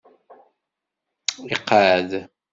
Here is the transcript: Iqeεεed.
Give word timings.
Iqeεεed. 1.53 2.11